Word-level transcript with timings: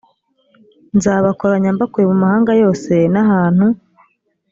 nzabakoranya 0.97 1.69
mbakuye 1.75 2.05
mu 2.11 2.17
mahanga 2.23 2.51
yose 2.61 2.93
n 3.13 3.15
ahantu 3.23 3.65